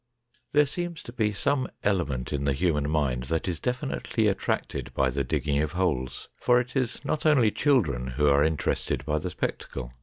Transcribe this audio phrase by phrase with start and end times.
[0.53, 5.11] There seems to be some element in the human mind that is definitely attracted by
[5.11, 9.29] the digging of holes, for it is not only children who are interested by the
[9.29, 9.91] spectacle.